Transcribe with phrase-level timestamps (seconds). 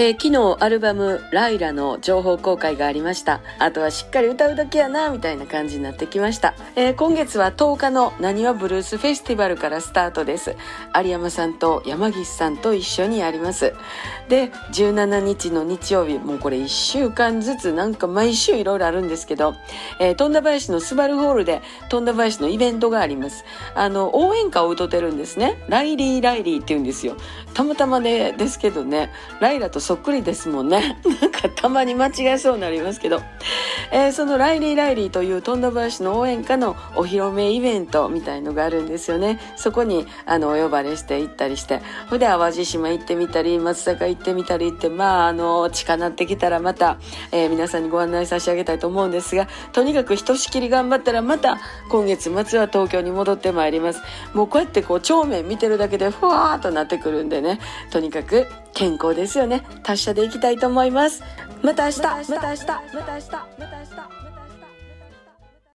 [0.00, 3.40] えー、昨日アルバム「ライラ」の情報公開がありました。
[3.58, 10.54] あとはしっかり歌うだけやなみたいな感じになってきました、えー、今月は10日のなにわブルースフェスティバルからスタートです。
[10.94, 13.74] 有山さんと山岸さんと一緒にやります。
[14.28, 19.56] で17日の日曜日もうこれ1週間ずつなんか毎週いろいろあるんですけど、
[19.98, 23.44] えー、富田林のスバルホールで富田林のイベントがあります。
[23.74, 25.64] あの応援歌を歌ってるんですね。
[25.68, 27.16] ライリーライリーって言うんですよ。
[27.52, 29.10] たまたまねですけどね。
[29.40, 30.98] ライラとそっくりですもんね。
[31.22, 33.22] なんかたまに間違えそうになりますけど。
[33.90, 39.40] えー、そのライリー・ライリーという富田林の応援歌のお披露目イベントみたいのがあるんですよね。
[39.56, 46.98] そこにあのお呼ばれして行ったりして、ほんで淡路島行ってみたり、松坂行ってみたりって、まああの、近なってきたらまた、
[47.32, 51.58] えー、皆さんにご案内差し上げたいと思うんですが、とにかくひとしきり頑張ったらまた
[51.90, 54.02] 今月末は東京に戻ってまいります。
[54.34, 57.60] もうこうやってこう正面見てるだけでふわーっとなってくるんでね、
[57.90, 59.64] とにかく健康ですよね。
[59.82, 61.22] 達者でいきたいと思います。
[61.62, 62.00] また明日。
[62.00, 62.30] また明日。
[62.32, 62.66] また明日。
[62.66, 63.67] また明日。
[63.70, 64.47] た明日。